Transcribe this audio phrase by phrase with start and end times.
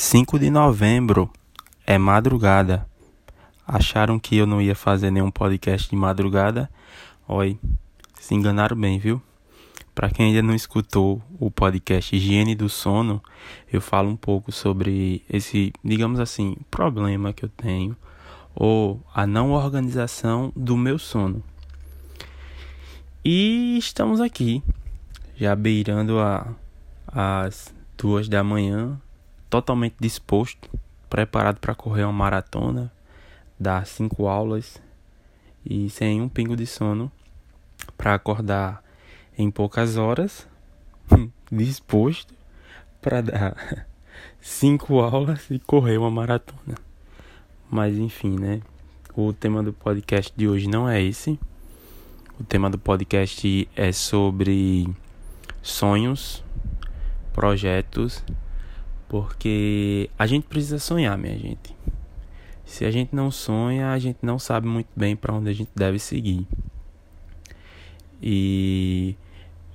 [0.00, 1.28] 5 de novembro
[1.84, 2.86] é madrugada.
[3.66, 6.70] Acharam que eu não ia fazer nenhum podcast de madrugada?
[7.26, 7.58] Oi,
[8.14, 9.20] se enganaram bem, viu?
[9.96, 13.20] Para quem ainda não escutou o podcast Higiene do Sono,
[13.72, 17.96] eu falo um pouco sobre esse, digamos assim, problema que eu tenho
[18.54, 21.42] ou a não organização do meu sono.
[23.24, 24.62] E estamos aqui,
[25.36, 26.54] já beirando a,
[27.08, 28.96] as duas da manhã,
[29.48, 30.68] totalmente disposto,
[31.08, 32.92] preparado para correr uma maratona,
[33.58, 34.80] dar cinco aulas
[35.64, 37.10] e sem um pingo de sono
[37.96, 38.82] para acordar
[39.36, 40.46] em poucas horas,
[41.50, 42.34] disposto
[43.00, 43.86] para dar
[44.40, 46.76] cinco aulas e correr uma maratona.
[47.70, 48.60] Mas enfim, né?
[49.14, 51.38] O tema do podcast de hoje não é esse.
[52.38, 54.88] O tema do podcast é sobre
[55.60, 56.42] sonhos,
[57.32, 58.22] projetos
[59.08, 61.76] porque a gente precisa sonhar, minha gente.
[62.64, 65.70] Se a gente não sonha, a gente não sabe muito bem para onde a gente
[65.74, 66.46] deve seguir.
[68.22, 69.16] E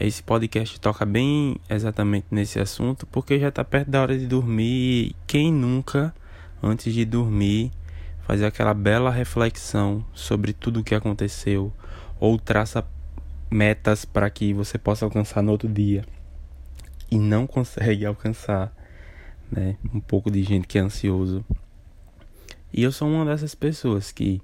[0.00, 5.08] esse podcast toca bem exatamente nesse assunto, porque já está perto da hora de dormir.
[5.08, 6.14] E quem nunca,
[6.62, 7.70] antes de dormir,
[8.22, 11.70] fazer aquela bela reflexão sobre tudo o que aconteceu,
[12.18, 12.86] ou traça
[13.50, 16.04] metas para que você possa alcançar no outro dia
[17.10, 18.72] e não consegue alcançar
[19.50, 19.76] né?
[19.92, 21.44] Um pouco de gente que é ansioso.
[22.72, 24.42] E eu sou uma dessas pessoas que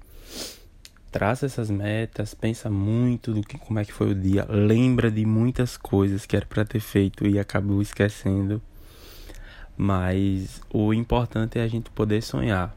[1.11, 5.25] traça essas metas, pensa muito do que como é que foi o dia, lembra de
[5.25, 8.61] muitas coisas que era para ter feito e acabou esquecendo.
[9.77, 12.75] Mas o importante é a gente poder sonhar.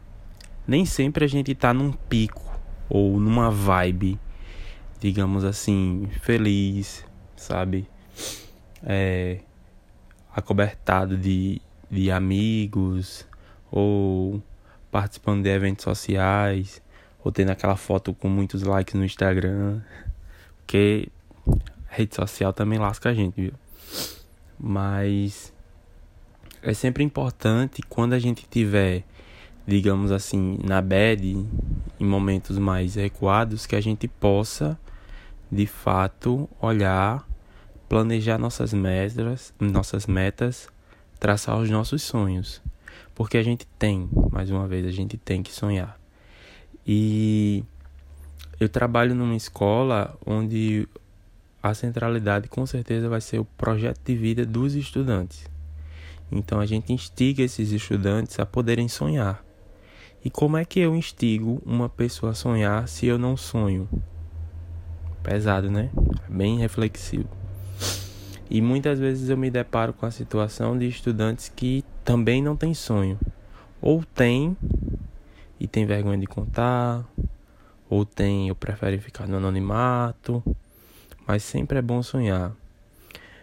[0.67, 2.45] Nem sempre a gente tá num pico
[2.89, 4.21] ou numa vibe,
[5.01, 7.05] digamos assim, feliz,
[7.37, 7.89] sabe?
[8.85, 9.41] É,
[10.33, 13.27] acobertado de de amigos
[13.71, 14.43] ou
[14.91, 16.83] participando de eventos sociais
[17.23, 19.81] ou tendo aquela foto com muitos likes no Instagram,
[20.59, 21.09] porque
[21.89, 23.53] rede social também lasca a gente, viu?
[24.59, 25.53] Mas
[26.63, 29.05] é sempre importante quando a gente tiver,
[29.67, 31.47] digamos assim, na bed,
[31.99, 34.79] em momentos mais recuados, que a gente possa
[35.51, 37.27] de fato olhar,
[37.89, 40.69] planejar nossas metas, nossas metas
[41.19, 42.63] traçar os nossos sonhos.
[43.15, 45.99] Porque a gente tem, mais uma vez, a gente tem que sonhar.
[46.87, 47.65] E
[48.61, 50.89] eu trabalho numa escola onde
[51.63, 55.47] a centralidade com certeza vai ser o projeto de vida dos estudantes.
[56.31, 59.45] Então a gente instiga esses estudantes a poderem sonhar.
[60.25, 63.89] E como é que eu instigo uma pessoa a sonhar se eu não sonho?
[65.23, 65.91] Pesado, né?
[66.29, 67.38] Bem reflexivo.
[68.51, 72.73] E muitas vezes eu me deparo com a situação de estudantes que também não têm
[72.73, 73.19] sonho.
[73.81, 74.57] Ou tem
[75.61, 77.05] e tem vergonha de contar,
[77.89, 80.43] ou tem ou prefere ficar no anonimato,
[81.27, 82.53] mas sempre é bom sonhar.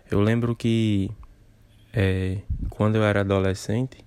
[0.09, 1.11] Eu lembro que
[1.94, 2.39] é,
[2.69, 4.03] quando eu era adolescente,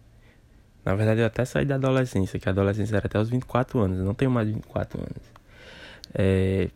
[0.84, 3.98] na verdade eu até saí da adolescência, que a adolescência era até os 24 anos,
[3.98, 5.38] eu não tenho mais de 24 anos.
[6.14, 6.70] É,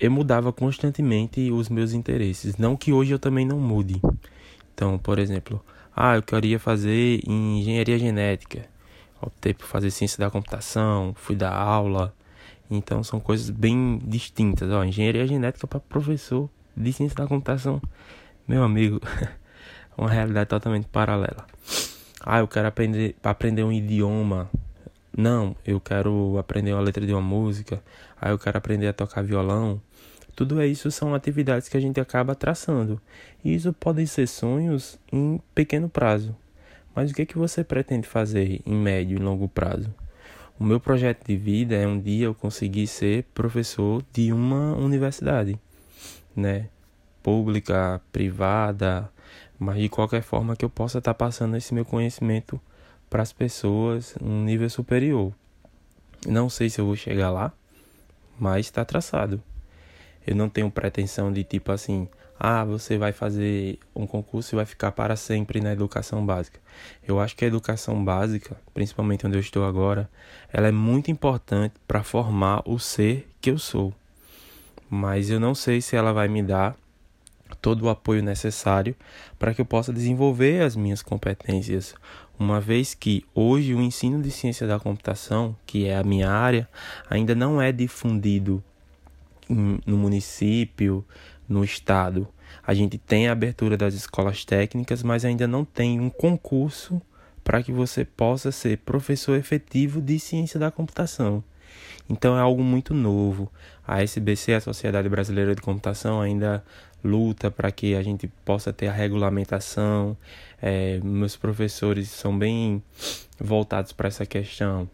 [0.00, 2.56] eu mudava constantemente os meus interesses.
[2.56, 4.00] Não que hoje eu também não mude.
[4.72, 5.62] Então, por exemplo,
[5.94, 8.64] ah, eu queria fazer engenharia genética.
[9.20, 12.14] Optei por fazer ciência da computação, fui dar aula.
[12.70, 14.70] Então são coisas bem distintas.
[14.70, 17.82] Ó, engenharia genética para professor de ciência da computação.
[18.48, 19.00] Meu amigo,
[19.98, 21.46] uma realidade totalmente paralela.
[22.22, 24.50] Ah, eu quero aprender aprender um idioma.
[25.16, 27.82] Não, eu quero aprender uma letra de uma música.
[28.20, 29.80] Ah, eu quero aprender a tocar violão.
[30.36, 33.00] Tudo isso são atividades que a gente acaba traçando.
[33.44, 36.34] E isso podem ser sonhos em pequeno prazo.
[36.94, 39.92] Mas o que, é que você pretende fazer em médio e longo prazo?
[40.58, 45.58] O meu projeto de vida é um dia eu conseguir ser professor de uma universidade,
[46.36, 46.68] né?
[47.22, 49.10] Pública, privada,
[49.58, 52.60] mas de qualquer forma que eu possa estar passando esse meu conhecimento
[53.10, 55.34] para as pessoas um nível superior.
[56.26, 57.52] Não sei se eu vou chegar lá,
[58.38, 59.42] mas está traçado.
[60.26, 62.08] Eu não tenho pretensão de tipo assim,
[62.38, 66.60] ah, você vai fazer um concurso e vai ficar para sempre na educação básica.
[67.06, 70.08] Eu acho que a educação básica, principalmente onde eu estou agora,
[70.52, 73.92] ela é muito importante para formar o ser que eu sou.
[74.88, 76.76] Mas eu não sei se ela vai me dar
[77.60, 78.94] todo o apoio necessário
[79.38, 81.94] para que eu possa desenvolver as minhas competências,
[82.40, 86.66] uma vez que hoje o ensino de ciência da computação, que é a minha área,
[87.10, 88.64] ainda não é difundido
[89.46, 91.04] no município,
[91.46, 92.26] no estado.
[92.66, 97.02] A gente tem a abertura das escolas técnicas, mas ainda não tem um concurso
[97.44, 101.44] para que você possa ser professor efetivo de ciência da computação.
[102.08, 103.52] Então é algo muito novo.
[103.86, 106.64] A SBC, a Sociedade Brasileira de Computação, ainda
[107.02, 110.16] luta para que a gente possa ter a regulamentação.
[110.60, 112.82] É, meus professores são bem
[113.38, 114.88] voltados para essa questão.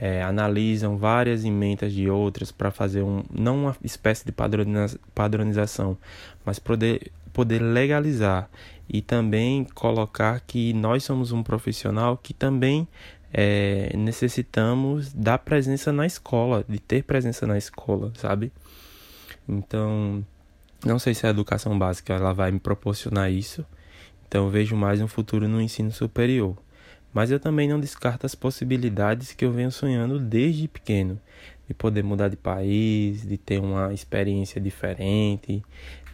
[0.00, 4.32] É, analisam várias emendas de outras para fazer um, não uma espécie de
[5.12, 5.98] padronização,
[6.44, 8.48] mas poder, poder legalizar
[8.88, 12.86] e também colocar que nós somos um profissional que também
[13.32, 18.52] é, necessitamos da presença na escola, de ter presença na escola, sabe?
[19.48, 20.24] Então,
[20.84, 23.64] não sei se a educação básica ela vai me proporcionar isso.
[24.26, 26.56] Então, vejo mais um futuro no ensino superior.
[27.12, 31.18] Mas eu também não descarto as possibilidades que eu venho sonhando desde pequeno,
[31.66, 35.64] de poder mudar de país, de ter uma experiência diferente,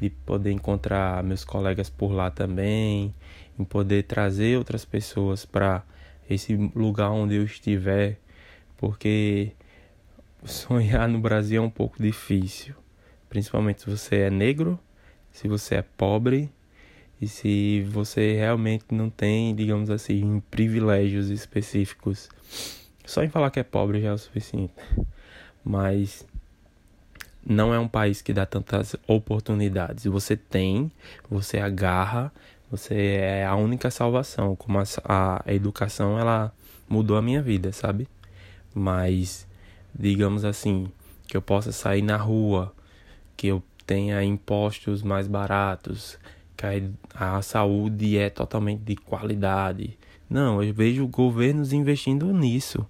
[0.01, 3.15] de poder encontrar meus colegas por lá também,
[3.59, 5.83] em poder trazer outras pessoas para
[6.31, 8.19] esse lugar onde eu estiver,
[8.79, 9.53] porque
[10.45, 12.75] sonhar no Brasil é um pouco difícil,
[13.35, 14.79] principalmente se você é negro,
[15.33, 16.49] se você é pobre
[17.21, 22.29] e se você realmente não tem, digamos assim, privilégios específicos.
[23.05, 24.73] Só em falar que é pobre já é o suficiente.
[25.65, 26.25] Mas
[27.45, 30.05] não é um país que dá tantas oportunidades.
[30.05, 30.93] Você tem,
[31.29, 32.33] você agarra
[32.71, 34.57] você é a única salvação.
[34.57, 34.85] Como a,
[35.47, 36.53] a, educação, ela
[36.89, 38.09] mudou a minha vida, sabe?
[38.75, 39.47] Mas,
[39.95, 40.89] digamos assim,
[41.29, 42.75] que eu possa sair na rua,
[43.37, 46.19] que eu tenha impostos mais baratos,
[46.57, 46.67] que
[47.15, 49.99] a, a saúde é totalmente de qualidade.
[50.29, 52.87] Não, eu vejo governos investindo nisso.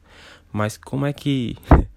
[0.52, 1.56] Mas como é que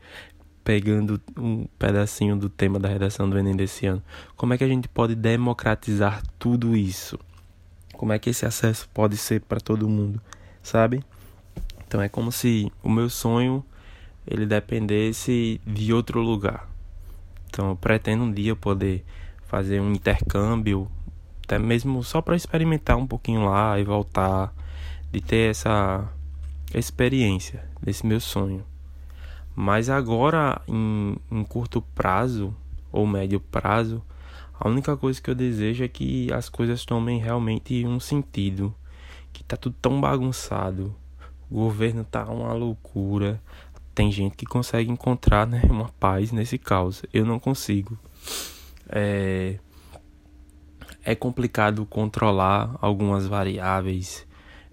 [0.68, 4.04] pegando um pedacinho do tema da redação do Enem desse ano.
[4.36, 7.18] Como é que a gente pode democratizar tudo isso?
[7.94, 10.22] Como é que esse acesso pode ser para todo mundo,
[10.62, 11.02] sabe?
[11.88, 13.64] Então é como se o meu sonho
[14.30, 16.70] ele dependesse de outro lugar.
[17.58, 19.04] Então eu pretendo um dia poder
[19.48, 20.88] fazer um intercâmbio,
[21.44, 24.54] até mesmo só para experimentar um pouquinho lá e voltar,
[25.12, 26.08] de ter essa
[26.72, 28.64] experiência desse meu sonho.
[29.56, 32.56] Mas agora, em, em curto prazo
[32.92, 34.04] ou médio prazo,
[34.60, 38.72] a única coisa que eu desejo é que as coisas tomem realmente um sentido.
[39.34, 40.96] Que tá tudo tão bagunçado.
[41.50, 43.42] O governo tá uma loucura.
[43.98, 47.02] Tem gente que consegue encontrar né, uma paz nesse caos.
[47.12, 47.98] Eu não consigo.
[48.88, 49.58] É,
[51.04, 54.24] é complicado controlar algumas variáveis.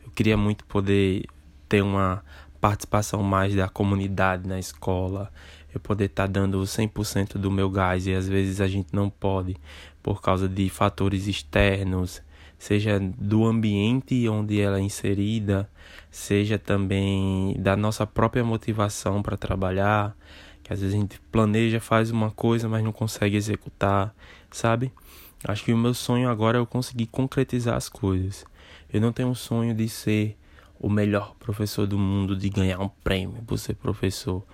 [0.04, 1.24] Eu queria muito poder
[1.66, 2.22] ter uma
[2.60, 5.32] participação mais da comunidade na escola
[5.74, 9.08] eu poder estar tá dando 100% do meu gás e às vezes a gente não
[9.08, 9.56] pode
[10.02, 12.22] por causa de fatores externos,
[12.64, 15.68] seja do ambiente onde ela é inserida,
[16.10, 20.16] seja também da nossa própria motivação para trabalhar,
[20.62, 24.14] que às vezes a gente planeja, faz uma coisa, mas não consegue executar,
[24.50, 24.90] sabe?
[25.46, 28.46] Acho que o meu sonho agora é eu conseguir concretizar as coisas.
[28.90, 30.34] Eu não tenho um sonho de ser
[30.78, 34.44] o melhor professor do mundo, de ganhar um prêmio por ser professor.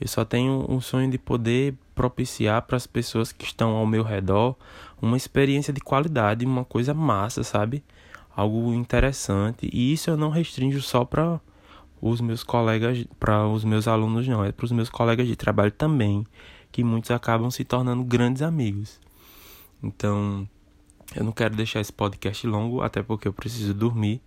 [0.00, 4.02] Eu só tenho um sonho de poder propiciar para as pessoas que estão ao meu
[4.02, 4.56] redor
[5.00, 7.84] uma experiência de qualidade, uma coisa massa, sabe?
[8.34, 9.68] Algo interessante.
[9.72, 11.40] E isso eu não restringo só para
[12.00, 14.44] os meus colegas, para os meus alunos, não.
[14.44, 16.26] É para os meus colegas de trabalho também,
[16.72, 18.98] que muitos acabam se tornando grandes amigos.
[19.82, 20.48] Então,
[21.14, 24.22] eu não quero deixar esse podcast longo, até porque eu preciso dormir.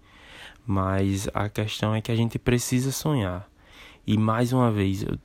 [0.65, 3.49] Mas a questão é que a gente precisa sonhar.
[4.05, 5.17] E mais uma vez, eu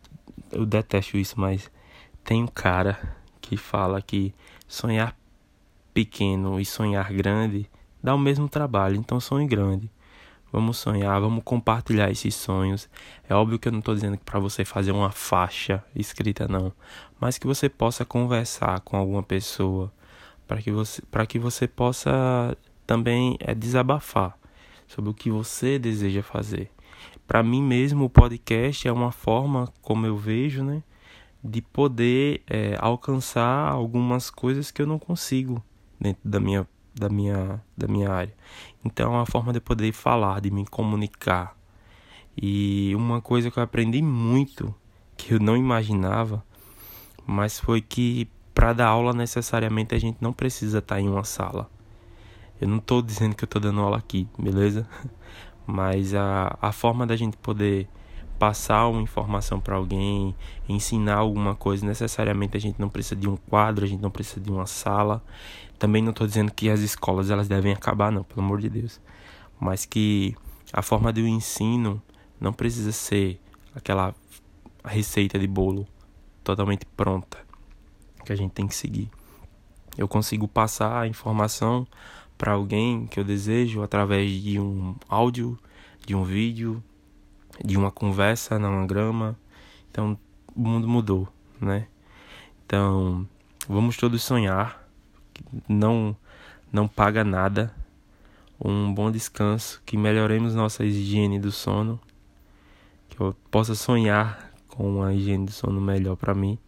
[0.52, 1.70] eu detesto isso, mas
[2.24, 4.34] tem um cara que fala que
[4.66, 5.16] sonhar
[5.92, 7.68] pequeno e sonhar grande
[8.02, 9.90] dá o mesmo trabalho, então sonhe grande.
[10.50, 12.88] Vamos sonhar, vamos compartilhar esses sonhos.
[13.28, 16.72] É óbvio que eu não estou dizendo que para você fazer uma faixa escrita não,
[17.20, 19.92] mas que você possa conversar com alguma pessoa,
[20.46, 24.37] para que você para que você possa também é desabafar
[24.88, 26.72] sobre o que você deseja fazer
[27.28, 30.82] para mim mesmo o podcast é uma forma, como eu vejo, né,
[31.44, 35.62] de poder é, alcançar algumas coisas que eu não consigo
[36.00, 38.34] dentro da minha, da minha, da minha área.
[38.82, 41.54] Então é uma forma de poder falar, de me comunicar.
[42.40, 44.74] E uma coisa que eu aprendi muito,
[45.14, 46.42] que eu não imaginava,
[47.26, 51.68] mas foi que para dar aula necessariamente a gente não precisa estar em uma sala.
[52.60, 54.88] Eu não estou dizendo que eu estou dando aula aqui, beleza?
[55.66, 57.88] mas a, a forma da gente poder
[58.38, 60.34] passar uma informação para alguém,
[60.68, 64.40] ensinar alguma coisa, necessariamente a gente não precisa de um quadro, a gente não precisa
[64.40, 65.22] de uma sala.
[65.78, 69.00] Também não estou dizendo que as escolas elas devem acabar, não, pelo amor de Deus.
[69.60, 70.34] Mas que
[70.72, 72.00] a forma do ensino
[72.40, 73.40] não precisa ser
[73.74, 74.14] aquela
[74.84, 75.86] receita de bolo
[76.44, 77.38] totalmente pronta
[78.24, 79.10] que a gente tem que seguir.
[79.96, 81.86] Eu consigo passar a informação
[82.38, 85.58] para alguém que eu desejo através de um áudio,
[86.06, 86.82] de um vídeo,
[87.62, 89.36] de uma conversa na grama.
[89.90, 90.16] Então,
[90.54, 91.28] o mundo mudou,
[91.60, 91.88] né?
[92.64, 93.26] Então,
[93.68, 94.88] vamos todos sonhar.
[95.68, 96.16] Não
[96.72, 97.74] não paga nada.
[98.62, 102.00] Um bom descanso, que melhoremos nossa higiene do sono,
[103.08, 106.58] que eu possa sonhar com uma higiene do sono melhor para mim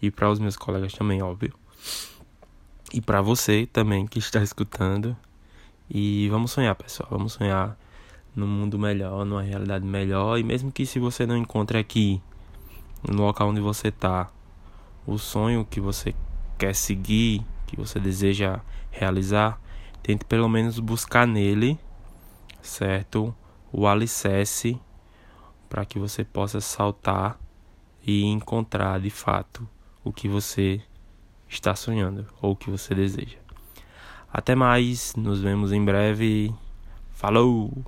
[0.00, 1.52] e para os meus colegas também, óbvio.
[2.92, 5.16] E para você também que está escutando.
[5.88, 7.08] E vamos sonhar, pessoal.
[7.10, 7.78] Vamos sonhar
[8.36, 10.38] num mundo melhor, numa realidade melhor.
[10.38, 12.20] E mesmo que se você não encontre aqui,
[13.08, 14.30] no local onde você está,
[15.06, 16.14] o sonho que você
[16.58, 19.58] quer seguir, que você deseja realizar,
[20.02, 21.78] tente pelo menos buscar nele,
[22.60, 23.34] certo?
[23.72, 24.78] O alicerce
[25.68, 27.38] para que você possa saltar
[28.06, 29.66] e encontrar de fato
[30.04, 30.82] o que você
[31.54, 33.38] está sonhando ou que você deseja.
[34.32, 36.52] Até mais, nos vemos em breve.
[37.12, 37.84] Falou!